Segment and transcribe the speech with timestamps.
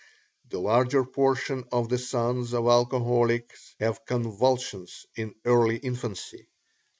[0.49, 6.47] The larger portion of the sons of alcoholics have convulsions in early infancy.